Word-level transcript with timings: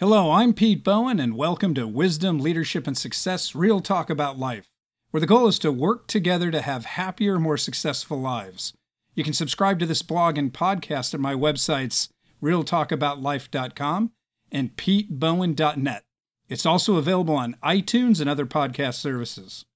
Hello, 0.00 0.32
I'm 0.32 0.54
Pete 0.54 0.82
Bowen, 0.82 1.20
and 1.20 1.36
welcome 1.36 1.74
to 1.74 1.86
Wisdom, 1.86 2.38
Leadership, 2.38 2.86
and 2.86 2.96
Success 2.96 3.54
Real 3.54 3.80
Talk 3.80 4.08
About 4.08 4.38
Life, 4.38 4.64
where 5.10 5.20
the 5.20 5.26
goal 5.26 5.46
is 5.46 5.58
to 5.58 5.70
work 5.70 6.06
together 6.06 6.50
to 6.50 6.62
have 6.62 6.86
happier, 6.86 7.38
more 7.38 7.58
successful 7.58 8.18
lives. 8.18 8.72
You 9.14 9.24
can 9.24 9.34
subscribe 9.34 9.78
to 9.78 9.84
this 9.84 10.00
blog 10.00 10.38
and 10.38 10.54
podcast 10.54 11.12
at 11.12 11.20
my 11.20 11.34
websites, 11.34 12.08
realtalkaboutlife.com 12.42 14.12
and 14.50 14.74
petebowen.net. 14.74 16.04
It's 16.48 16.64
also 16.64 16.96
available 16.96 17.36
on 17.36 17.58
iTunes 17.62 18.22
and 18.22 18.30
other 18.30 18.46
podcast 18.46 18.94
services. 18.94 19.66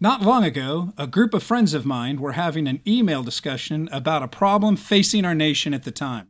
Not 0.00 0.22
long 0.22 0.44
ago, 0.44 0.94
a 0.96 1.06
group 1.06 1.34
of 1.34 1.42
friends 1.42 1.74
of 1.74 1.84
mine 1.84 2.22
were 2.22 2.32
having 2.32 2.66
an 2.66 2.80
email 2.86 3.22
discussion 3.22 3.86
about 3.92 4.22
a 4.22 4.28
problem 4.28 4.76
facing 4.76 5.26
our 5.26 5.34
nation 5.34 5.74
at 5.74 5.82
the 5.82 5.90
time. 5.90 6.29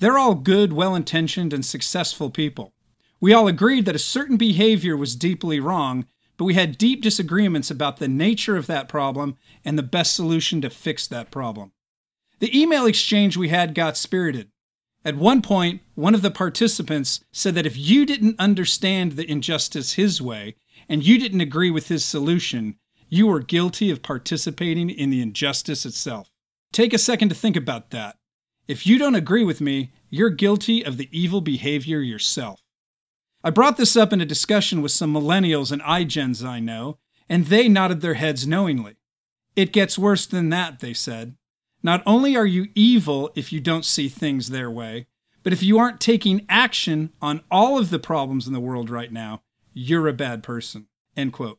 They're 0.00 0.18
all 0.18 0.34
good, 0.34 0.72
well 0.72 0.94
intentioned, 0.94 1.52
and 1.52 1.64
successful 1.64 2.30
people. 2.30 2.72
We 3.20 3.34
all 3.34 3.46
agreed 3.46 3.84
that 3.84 3.94
a 3.94 3.98
certain 3.98 4.38
behavior 4.38 4.96
was 4.96 5.14
deeply 5.14 5.60
wrong, 5.60 6.06
but 6.38 6.46
we 6.46 6.54
had 6.54 6.78
deep 6.78 7.02
disagreements 7.02 7.70
about 7.70 7.98
the 7.98 8.08
nature 8.08 8.56
of 8.56 8.66
that 8.66 8.88
problem 8.88 9.36
and 9.62 9.78
the 9.78 9.82
best 9.82 10.14
solution 10.14 10.62
to 10.62 10.70
fix 10.70 11.06
that 11.06 11.30
problem. 11.30 11.72
The 12.38 12.58
email 12.58 12.86
exchange 12.86 13.36
we 13.36 13.50
had 13.50 13.74
got 13.74 13.98
spirited. 13.98 14.50
At 15.04 15.16
one 15.16 15.42
point, 15.42 15.82
one 15.96 16.14
of 16.14 16.22
the 16.22 16.30
participants 16.30 17.22
said 17.30 17.54
that 17.56 17.66
if 17.66 17.76
you 17.76 18.06
didn't 18.06 18.40
understand 18.40 19.12
the 19.12 19.30
injustice 19.30 19.92
his 19.92 20.22
way 20.22 20.56
and 20.88 21.04
you 21.04 21.18
didn't 21.18 21.42
agree 21.42 21.70
with 21.70 21.88
his 21.88 22.06
solution, 22.06 22.76
you 23.10 23.26
were 23.26 23.40
guilty 23.40 23.90
of 23.90 24.02
participating 24.02 24.88
in 24.88 25.10
the 25.10 25.20
injustice 25.20 25.84
itself. 25.84 26.30
Take 26.72 26.94
a 26.94 26.98
second 26.98 27.28
to 27.28 27.34
think 27.34 27.56
about 27.56 27.90
that. 27.90 28.16
If 28.70 28.86
you 28.86 28.98
don't 28.98 29.16
agree 29.16 29.42
with 29.42 29.60
me, 29.60 29.90
you're 30.10 30.30
guilty 30.30 30.84
of 30.84 30.96
the 30.96 31.08
evil 31.10 31.40
behavior 31.40 32.00
yourself. 32.00 32.60
I 33.42 33.50
brought 33.50 33.76
this 33.76 33.96
up 33.96 34.12
in 34.12 34.20
a 34.20 34.26
discussion 34.26 34.82
with 34.82 34.92
some 34.92 35.14
millennials 35.14 35.72
and 35.72 35.80
iGens 35.82 36.44
I 36.44 36.60
know, 36.60 36.98
and 37.28 37.46
they 37.46 37.68
nodded 37.68 38.00
their 38.00 38.14
heads 38.14 38.46
knowingly. 38.46 38.96
It 39.56 39.72
gets 39.72 39.98
worse 39.98 40.26
than 40.26 40.50
that, 40.50 40.80
they 40.80 40.92
said. 40.92 41.36
Not 41.82 42.02
only 42.04 42.36
are 42.36 42.46
you 42.46 42.66
evil 42.74 43.30
if 43.34 43.52
you 43.52 43.60
don't 43.60 43.84
see 43.84 44.08
things 44.08 44.48
their 44.48 44.70
way, 44.70 45.06
but 45.42 45.52
if 45.52 45.62
you 45.62 45.78
aren't 45.78 46.00
taking 46.00 46.44
action 46.48 47.12
on 47.22 47.42
all 47.50 47.78
of 47.78 47.88
the 47.88 47.98
problems 47.98 48.46
in 48.46 48.52
the 48.52 48.60
world 48.60 48.90
right 48.90 49.10
now, 49.10 49.42
you're 49.72 50.08
a 50.08 50.12
bad 50.12 50.42
person. 50.42 50.88
End 51.16 51.32
quote. 51.32 51.58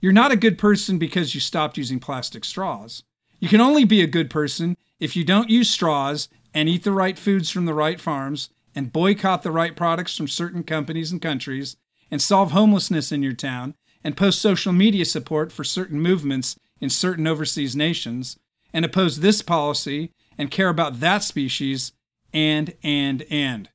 You're 0.00 0.12
not 0.12 0.32
a 0.32 0.36
good 0.36 0.58
person 0.58 0.98
because 0.98 1.34
you 1.34 1.40
stopped 1.40 1.76
using 1.76 2.00
plastic 2.00 2.44
straws. 2.44 3.04
You 3.38 3.48
can 3.48 3.60
only 3.60 3.84
be 3.84 4.02
a 4.02 4.06
good 4.06 4.30
person 4.30 4.76
if 4.98 5.14
you 5.14 5.24
don't 5.24 5.50
use 5.50 5.70
straws 5.70 6.28
and 6.54 6.68
eat 6.68 6.84
the 6.84 6.92
right 6.92 7.18
foods 7.18 7.50
from 7.50 7.66
the 7.66 7.74
right 7.74 8.00
farms 8.00 8.50
and 8.74 8.92
boycott 8.92 9.42
the 9.42 9.50
right 9.50 9.76
products 9.76 10.16
from 10.16 10.28
certain 10.28 10.62
companies 10.62 11.12
and 11.12 11.22
countries 11.22 11.76
and 12.10 12.20
solve 12.20 12.52
homelessness 12.52 13.12
in 13.12 13.22
your 13.22 13.32
town 13.32 13.74
and 14.02 14.16
post 14.16 14.40
social 14.40 14.72
media 14.72 15.04
support 15.04 15.52
for 15.52 15.64
certain 15.64 16.00
movements 16.00 16.58
in 16.80 16.90
certain 16.90 17.26
overseas 17.26 17.76
nations 17.76 18.38
and 18.72 18.84
oppose 18.84 19.20
this 19.20 19.42
policy 19.42 20.12
and 20.38 20.50
care 20.50 20.68
about 20.68 21.00
that 21.00 21.22
species 21.22 21.92
and 22.32 22.74
and 22.82 23.24
and. 23.30 23.68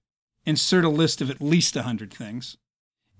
Insert 0.45 0.85
a 0.85 0.89
list 0.89 1.21
of 1.21 1.29
at 1.29 1.41
least 1.41 1.75
a 1.75 1.79
100 1.79 2.13
things. 2.13 2.57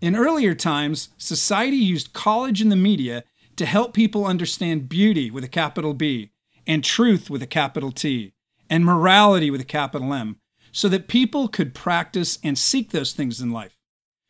In 0.01 0.15
earlier 0.15 0.53
times 0.53 1.09
society 1.17 1.77
used 1.77 2.13
college 2.13 2.61
and 2.61 2.71
the 2.71 2.75
media 2.75 3.23
to 3.55 3.65
help 3.65 3.93
people 3.93 4.25
understand 4.25 4.89
beauty 4.89 5.31
with 5.31 5.43
a 5.43 5.49
capital 5.49 5.93
B 5.93 6.31
and 6.67 6.83
truth 6.83 7.29
with 7.29 7.41
a 7.41 7.47
capital 7.47 7.91
T 7.91 8.33
and 8.69 8.85
morality 8.85 9.49
with 9.51 9.61
a 9.61 9.65
capital 9.65 10.13
M, 10.13 10.37
so 10.71 10.89
that 10.89 11.07
people 11.07 11.47
could 11.47 11.73
practice 11.73 12.37
and 12.43 12.57
seek 12.57 12.91
those 12.91 13.13
things 13.13 13.41
in 13.41 13.51
life. 13.51 13.77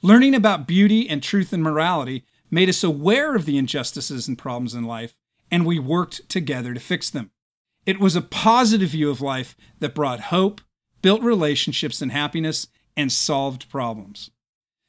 Learning 0.02 0.36
about 0.36 0.67
beauty 0.67 1.09
and 1.09 1.23
truth 1.23 1.52
and 1.53 1.64
morality 1.64 2.25
made 2.52 2.69
us 2.69 2.83
aware 2.83 3.36
of 3.36 3.45
the 3.45 3.58
injustices 3.58 4.28
and 4.28 4.38
problems 4.38 4.73
in 4.73 4.83
life, 4.83 5.16
and 5.50 5.66
we 5.66 5.80
worked 5.80 6.28
together 6.30 6.73
to 6.73 6.79
fix 6.79 7.09
them. 7.09 7.31
It 7.85 8.00
was 8.00 8.16
a 8.16 8.22
positive 8.22 8.90
view 8.90 9.09
of 9.09 9.22
life 9.22 9.56
that 9.79 9.96
brought 9.96 10.19
hope, 10.19 10.62
built 11.02 11.22
relationships 11.22 12.02
and 12.02 12.12
happiness, 12.12 12.67
and 12.97 13.12
solved 13.12 13.69
problems. 13.69 14.31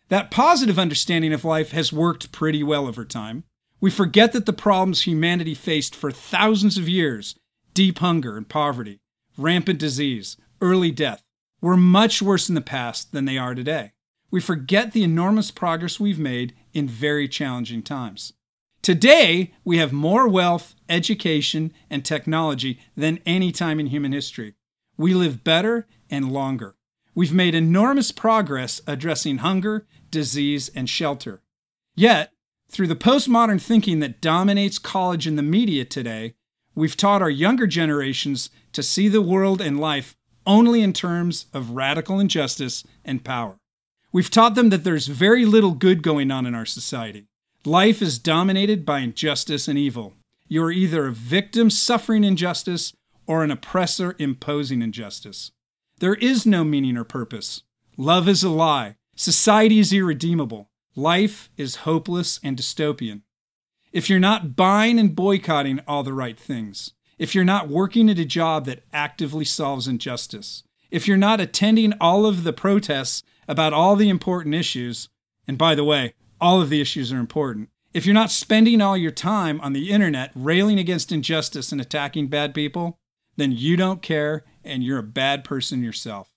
That 0.09 0.31
positive 0.31 0.78
understanding 0.78 1.33
of 1.33 1.45
life 1.45 1.73
has 1.73 1.93
worked 1.93 2.33
pretty 2.33 2.63
well 2.63 2.87
over 2.87 3.05
time. 3.05 3.45
We 3.81 3.91
forget 3.91 4.33
that 4.33 4.47
the 4.47 4.53
problems 4.53 5.03
humanity 5.03 5.55
faced 5.55 5.95
for 5.95 6.11
thousands 6.11 6.78
of 6.78 6.89
years 6.89 7.34
deep 7.75 7.99
hunger 7.99 8.37
and 8.37 8.49
poverty, 8.49 9.01
rampant 9.37 9.79
disease, 9.79 10.37
early 10.61 10.91
death 10.91 11.25
were 11.61 11.77
much 11.77 12.23
worse 12.23 12.49
in 12.49 12.55
the 12.55 12.61
past 12.61 13.13
than 13.13 13.25
they 13.25 13.39
are 13.39 13.55
today. 13.55 13.93
We 14.31 14.41
forget 14.41 14.93
the 14.93 15.05
enormous 15.05 15.51
progress 15.51 16.01
we've 16.01 16.19
made 16.19 16.55
in 16.73 16.89
very 16.89 17.29
challenging 17.29 17.83
times. 17.83 18.33
Today, 18.83 19.53
we 19.65 19.79
have 19.79 19.93
more 19.93 20.29
wealth, 20.29 20.75
education, 20.89 21.73
and 21.91 22.05
technology 22.05 22.79
than 22.97 23.21
any 23.27 23.51
time 23.51 23.81
in 23.81 23.87
human 23.87 24.13
history. 24.13 24.55
We 24.97 25.15
live 25.15 25.43
better 25.43 25.87
and 26.11 26.31
longer. 26.31 26.77
We've 27.15 27.33
made 27.33 27.55
enormous 27.55 28.13
progress 28.13 28.81
addressing 28.87 29.39
hunger, 29.39 29.87
disease, 30.11 30.71
and 30.75 30.89
shelter. 30.89 31.43
Yet, 31.95 32.33
through 32.69 32.89
the 32.89 32.97
postmodern 32.97 33.61
thinking 33.61 34.01
that 34.01 34.21
dominates 34.21 34.79
college 34.79 35.27
and 35.27 35.39
the 35.39 35.43
media 35.43 35.85
today, 35.85 36.35
we've 36.75 36.97
taught 36.97 37.23
our 37.23 37.31
younger 37.31 37.67
generations 37.67 38.51
to 38.77 38.83
see 38.83 39.09
the 39.09 39.23
world 39.23 39.61
and 39.61 39.81
life 39.81 40.17
only 40.47 40.83
in 40.83 40.93
terms 40.93 41.47
of 41.53 41.71
radical 41.71 42.21
injustice 42.21 42.85
and 43.05 43.25
power. 43.25 43.57
We've 44.13 44.31
taught 44.31 44.55
them 44.55 44.69
that 44.69 44.85
there's 44.85 45.09
very 45.09 45.45
little 45.45 45.73
good 45.73 46.03
going 46.03 46.31
on 46.31 46.47
in 46.47 46.55
our 46.55 46.67
society. 46.67 47.27
Life 47.65 48.01
is 48.01 48.19
dominated 48.19 48.85
by 48.85 49.01
injustice 49.01 49.67
and 49.67 49.79
evil. 49.79 50.15
You're 50.47 50.71
either 50.71 51.07
a 51.07 51.13
victim 51.13 51.71
suffering 51.71 52.23
injustice 52.23 52.95
or 53.27 53.43
an 53.43 53.51
oppressor 53.51 54.15
imposing 54.19 54.83
injustice. 54.83 55.51
There 55.99 56.15
is 56.15 56.47
no 56.47 56.63
meaning 56.63 56.99
or 56.99 57.05
purpose. 57.05 57.63
Love 57.97 58.29
is 58.29 58.45
a 58.45 58.51
lie. 58.51 58.97
Society 59.17 59.79
is 59.79 59.93
irredeemable. 59.93 60.69
Life 60.95 61.49
is 61.57 61.77
hopeless 61.77 62.39
and 62.45 62.57
dystopian. 62.57 63.23
If 63.91 64.11
you're 64.11 64.21
not 64.21 64.55
buying 64.55 64.99
and 64.99 65.17
boycotting 65.17 65.81
all 65.89 66.03
the 66.03 66.13
right 66.13 66.39
things, 66.39 66.93
if 67.19 67.34
you're 67.34 67.44
not 67.44 67.69
working 67.69 68.10
at 68.10 68.19
a 68.19 68.25
job 68.25 68.66
that 68.66 68.82
actively 68.93 69.44
solves 69.44 69.88
injustice, 69.88 70.62
if 70.91 71.09
you're 71.09 71.16
not 71.16 71.41
attending 71.41 71.93
all 72.00 72.27
of 72.27 72.44
the 72.44 72.53
protests 72.53 73.22
about 73.49 73.72
all 73.72 73.97
the 73.97 74.09
important 74.09 74.54
issues, 74.54 75.09
and 75.49 75.56
by 75.56 75.75
the 75.75 75.84
way, 75.84 76.15
all 76.41 76.60
of 76.60 76.69
the 76.69 76.81
issues 76.81 77.12
are 77.12 77.19
important, 77.19 77.71
if 77.94 78.04
you're 78.04 78.15
not 78.15 78.31
spending 78.31 78.82
all 78.82 78.97
your 78.97 79.10
time 79.10 79.60
on 79.62 79.72
the 79.72 79.91
internet 79.91 80.31
railing 80.34 80.78
against 80.78 81.12
injustice 81.12 81.72
and 81.72 81.81
attacking 81.81 82.28
bad 82.28 82.54
people, 82.54 82.99
then 83.37 83.53
you 83.53 83.77
don't 83.77 84.03
care 84.03 84.44
and 84.65 84.84
you're 84.84 84.98
a 84.98 85.03
bad 85.03 85.44
person 85.44 85.83
yourself. 85.83 86.28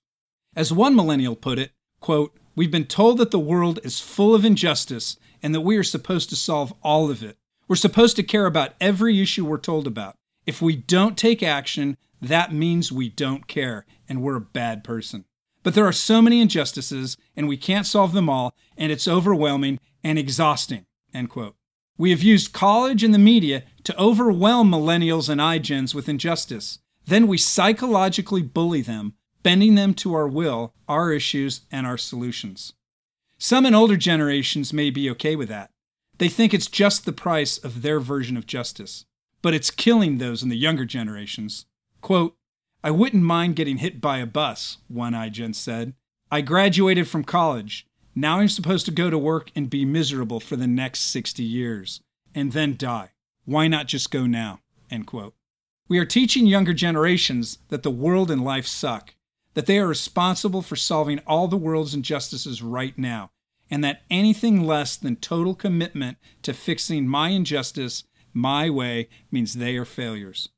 As 0.56 0.72
one 0.72 0.96
millennial 0.96 1.35
put 1.35 1.59
it, 1.59 1.72
quote, 2.00 2.34
We've 2.56 2.72
been 2.72 2.85
told 2.85 3.17
that 3.17 3.31
the 3.31 3.40
world 3.40 3.79
is 3.84 4.00
full 4.00 4.35
of 4.35 4.44
injustice 4.44 5.17
and 5.41 5.53
that 5.56 5.61
we 5.61 5.78
are 5.78 5.84
supposed 5.84 6.29
to 6.29 6.35
solve 6.35 6.73
all 6.81 7.09
of 7.09 7.23
it. 7.23 7.38
We're 7.67 7.75
supposed 7.75 8.16
to 8.17 8.23
care 8.23 8.46
about 8.46 8.73
every 8.81 9.22
issue 9.22 9.46
we're 9.46 9.59
told 9.59 9.88
about. 9.88 10.16
If 10.46 10.62
we 10.62 10.76
don't 10.76 11.18
take 11.18 11.44
action, 11.44 11.98
that 12.22 12.54
means 12.54 12.92
we 12.92 13.10
don't 13.10 13.48
care 13.48 13.86
and 14.08 14.22
we're 14.22 14.36
a 14.36 14.42
bad 14.42 14.84
person. 14.84 15.26
But 15.64 15.76
there 15.76 15.86
are 15.86 15.94
so 15.94 16.22
many 16.22 16.42
injustices 16.42 17.18
and 17.36 17.48
we 17.48 17.58
can't 17.58 17.86
solve 17.86 18.14
them 18.14 18.30
all, 18.30 18.54
and 18.78 18.92
it's 18.92 19.08
overwhelming 19.08 19.80
and 20.04 20.18
exhausting. 20.18 20.86
End 21.14 21.30
quote. 21.30 21.56
We 21.98 22.12
have 22.12 22.24
used 22.24 22.54
college 22.54 23.04
and 23.04 23.14
the 23.14 23.20
media 23.20 23.64
to 23.84 24.00
overwhelm 24.00 24.72
millennials 24.72 25.28
and 25.28 25.42
iGens 25.42 25.94
with 25.94 26.08
injustice. 26.08 26.80
Then 27.06 27.28
we 27.28 27.38
psychologically 27.38 28.42
bully 28.42 28.82
them, 28.82 29.16
bending 29.44 29.76
them 29.76 29.94
to 29.96 30.14
our 30.14 30.28
will, 30.28 30.74
our 30.88 31.12
issues, 31.12 31.62
and 31.72 31.86
our 31.86 31.98
solutions. 31.98 32.74
Some 33.38 33.66
in 33.66 33.76
older 33.76 33.97
generations 33.97 34.72
may 34.74 34.90
be 34.90 35.09
okay 35.12 35.35
with 35.35 35.50
that. 35.50 35.72
They 36.20 36.30
think 36.30 36.53
it's 36.53 36.68
just 36.68 37.06
the 37.06 37.14
price 37.14 37.58
of 37.58 37.82
their 37.82 38.00
version 38.00 38.38
of 38.38 38.46
justice, 38.46 39.06
but 39.41 39.53
it's 39.53 39.72
killing 39.72 40.18
those 40.18 40.44
in 40.44 40.50
the 40.50 40.58
younger 40.58 40.86
generations. 40.86 41.66
Quote, 42.02 42.36
I 42.84 42.91
wouldn't 42.91 43.24
mind 43.24 43.56
getting 43.56 43.78
hit 43.78 44.00
by 44.00 44.20
a 44.20 44.26
bus, 44.26 44.78
one 44.88 45.14
iGen 45.14 45.53
said. 45.53 45.94
I 46.32 46.41
graduated 46.41 47.08
from 47.08 47.24
college. 47.24 47.86
Now 48.16 48.40
I'm 48.40 48.47
supposed 48.47 48.86
to 48.86 48.91
go 48.91 49.09
to 49.09 49.18
work 49.18 49.52
and 49.56 49.70
be 49.70 49.86
miserable 49.86 50.40
for 50.40 50.56
the 50.56 50.68
next 50.68 51.02
60 51.02 51.44
years, 51.44 52.02
and 52.34 52.52
then 52.52 52.78
die. 52.78 53.12
Why 53.46 53.68
not 53.68 53.88
just 53.88 54.12
go 54.12 54.26
now? 54.26 54.62
End 54.90 55.08
quote. 55.08 55.36
We 55.88 55.97
are 56.00 56.06
teaching 56.06 56.46
younger 56.46 56.74
generations 56.74 57.58
that 57.70 57.84
the 57.84 57.92
world 57.92 58.30
and 58.30 58.44
life 58.44 58.68
suck, 58.68 59.16
that 59.56 59.66
they 59.66 59.80
are 59.80 59.88
responsible 59.88 60.62
for 60.62 60.76
solving 60.76 61.20
all 61.26 61.47
the 61.47 61.58
world's 61.58 61.96
injustices 61.96 62.62
right 62.62 62.97
now, 62.97 63.32
and 63.72 63.84
that 63.84 64.03
anything 64.09 64.66
less 64.66 64.96
than 64.96 65.16
total 65.16 65.56
commitment 65.56 66.18
to 66.44 66.53
fixing 66.53 67.08
my 67.08 67.30
injustice 67.30 68.03
my 68.34 68.70
way 68.70 69.09
means 69.31 69.53
they 69.53 69.78
are 69.78 69.85
failures. 69.85 70.49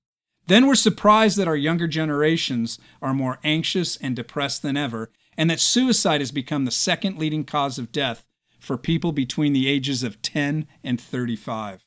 Then 0.48 0.68
we're 0.68 0.76
surprised 0.76 1.38
that 1.38 1.48
our 1.48 1.56
younger 1.56 1.88
generations 1.88 2.80
are 3.02 3.14
more 3.14 3.40
anxious 3.44 3.96
and 3.98 4.16
depressed 4.16 4.62
than 4.62 4.76
ever, 4.76 5.12
and 5.38 5.50
that 5.50 5.60
suicide 5.60 6.22
has 6.22 6.32
become 6.32 6.66
the 6.66 6.72
second 6.72 7.18
leading 7.18 7.44
cause 7.44 7.80
of 7.80 7.92
death 7.92 8.26
for 8.60 8.78
people 8.78 9.12
between 9.12 9.54
the 9.54 9.68
ages 9.68 10.04
of 10.04 10.22
10 10.22 10.68
and 10.84 11.00
35. 11.00 11.86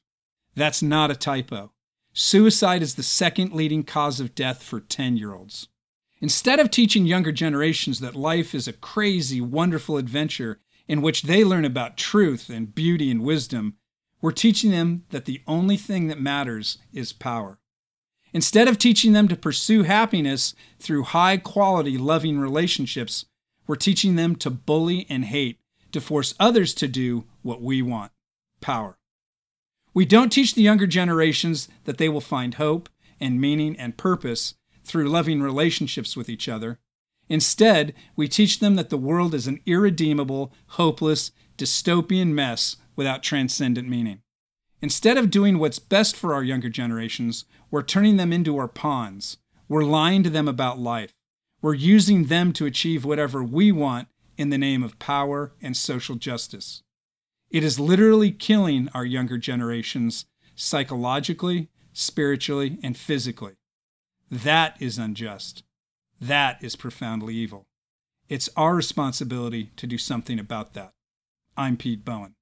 That's 0.55 0.83
not 0.83 1.11
a 1.11 1.17
typo. 1.17 1.73
Suicide 2.13 2.83
is 2.83 2.95
the 2.95 3.03
second 3.03 3.53
leading 3.53 3.83
cause 3.83 4.21
of 4.21 4.35
death 4.35 4.63
for 4.63 4.81
10 4.81 5.17
year 5.17 5.35
olds. 5.35 5.69
Instead 6.21 6.61
of 6.61 6.71
teaching 6.71 7.07
younger 7.07 7.33
generations 7.33 8.01
that 8.01 8.15
life 8.15 8.55
is 8.55 8.67
a 8.69 8.73
crazy, 8.73 9.41
wonderful 9.41 9.97
adventure 9.97 10.61
in 10.87 11.03
which 11.03 11.23
they 11.23 11.45
learn 11.45 11.65
about 11.65 11.97
truth 11.97 12.49
and 12.49 12.75
beauty 12.75 13.11
and 13.11 13.23
wisdom, 13.23 13.77
we're 14.25 14.31
teaching 14.31 14.71
them 14.71 15.05
that 15.11 15.27
the 15.27 15.43
only 15.47 15.77
thing 15.77 16.07
that 16.07 16.19
matters 16.19 16.79
is 16.95 17.13
power. 17.13 17.59
Instead 18.33 18.69
of 18.69 18.79
teaching 18.79 19.13
them 19.13 19.29
to 19.29 19.37
pursue 19.37 19.83
happiness 19.83 20.55
through 20.79 21.03
high 21.03 21.37
quality, 21.37 21.99
loving 21.99 22.39
relationships, 22.39 23.27
we're 23.67 23.77
teaching 23.77 24.17
them 24.17 24.35
to 24.35 24.49
bully 24.49 25.05
and 25.11 25.27
hate, 25.27 25.61
to 25.93 26.01
force 26.01 26.33
others 26.41 26.73
to 26.73 26.89
do 26.89 27.25
what 27.43 27.61
we 27.61 27.83
want 27.83 28.13
power. 28.63 28.97
We 29.93 30.07
don't 30.07 30.33
teach 30.33 30.55
the 30.55 30.63
younger 30.63 30.87
generations 30.87 31.69
that 31.85 31.99
they 31.99 32.09
will 32.09 32.23
find 32.23 32.55
hope 32.55 32.89
and 33.21 33.39
meaning 33.39 33.77
and 33.79 33.99
purpose 33.99 34.55
through 34.85 35.11
loving 35.11 35.43
relationships 35.43 36.17
with 36.17 36.31
each 36.31 36.49
other. 36.49 36.79
Instead, 37.29 37.93
we 38.17 38.27
teach 38.27 38.61
them 38.61 38.77
that 38.77 38.89
the 38.89 38.97
world 38.97 39.35
is 39.35 39.47
an 39.47 39.61
irredeemable, 39.67 40.51
hopeless, 40.69 41.31
dystopian 41.59 42.29
mess 42.29 42.77
without 42.97 43.23
transcendent 43.23 43.89
meaning. 43.89 44.21
Instead 44.81 45.17
of 45.17 45.31
doing 45.31 45.59
what's 45.59 45.79
best 45.79 46.15
for 46.17 46.35
our 46.35 46.43
younger 46.43 46.69
generations, 46.69 47.45
we're 47.71 47.83
turning 47.83 48.17
them 48.17 48.33
into 48.33 48.59
our 48.59 48.69
pawns. 48.69 49.39
We're 49.69 49.85
lying 49.85 50.23
to 50.25 50.31
them 50.31 50.47
about 50.47 50.79
life. 50.79 51.15
We're 51.63 51.75
using 51.75 52.25
them 52.25 52.53
to 52.53 52.67
achieve 52.67 53.05
whatever 53.05 53.43
we 53.43 53.73
want 53.73 54.09
in 54.37 54.51
the 54.51 54.59
name 54.59 54.83
of 54.83 54.99
power 54.99 55.53
and 55.63 55.77
social 55.77 56.17
justice. 56.17 56.83
It 57.51 57.65
is 57.65 57.81
literally 57.81 58.31
killing 58.31 58.89
our 58.93 59.05
younger 59.05 59.39
generations 59.39 60.27
psychologically, 60.55 61.71
spiritually, 61.93 62.79
and 62.83 62.97
physically. 62.97 63.55
That 64.31 64.77
is 64.81 64.99
unjust. 64.99 65.63
That 66.21 66.63
is 66.63 66.77
profoundly 66.77 67.35
evil. 67.35 67.67
It's 68.29 68.49
our 68.57 68.75
responsibility 68.75 69.71
to 69.77 69.87
do 69.87 69.99
something 69.99 70.39
about 70.39 70.75
that. 70.75 70.93
I'm 71.57 71.77
Pete 71.77 72.05
Bowen. 72.05 72.35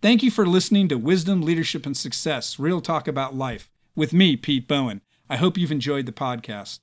Thank 0.00 0.22
you 0.22 0.30
for 0.30 0.46
listening 0.46 0.88
to 0.88 0.98
Wisdom, 0.98 1.42
Leadership, 1.42 1.84
and 1.84 1.96
Success 1.96 2.58
Real 2.58 2.80
Talk 2.80 3.08
About 3.08 3.34
Life 3.34 3.70
with 3.96 4.12
me, 4.12 4.36
Pete 4.36 4.68
Bowen. 4.68 5.00
I 5.28 5.36
hope 5.36 5.58
you've 5.58 5.72
enjoyed 5.72 6.06
the 6.06 6.12
podcast 6.12 6.78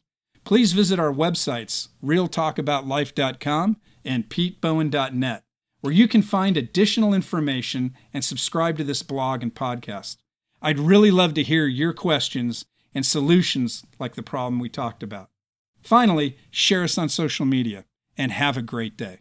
please 0.46 0.72
visit 0.72 1.00
our 1.00 1.12
websites, 1.12 1.90
realtalkaboutlife.com 2.02 3.78
and 4.06 4.30
petebowen.net, 4.30 5.44
where 5.82 5.94
you 5.94 6.08
can 6.08 6.22
find 6.22 6.56
additional 6.56 7.14
information 7.14 7.94
and 8.14 8.24
subscribe 8.24 8.78
to 8.78 8.84
this 8.84 9.04
blog 9.04 9.44
and 9.44 9.54
podcast. 9.54 10.18
I'd 10.62 10.80
really 10.80 11.12
love 11.12 11.34
to 11.34 11.44
hear 11.44 11.66
your 11.66 11.92
questions 11.92 12.66
and 12.94 13.06
solutions 13.06 13.84
like 14.00 14.16
the 14.16 14.24
problem 14.24 14.60
we 14.60 14.70
talked 14.70 15.04
about. 15.04 15.30
Finally, 15.82 16.38
share 16.50 16.84
us 16.84 16.98
on 16.98 17.10
social 17.10 17.46
media 17.46 17.84
and 18.18 18.32
have 18.32 18.56
a 18.56 18.62
great 18.62 18.96
day. 18.96 19.20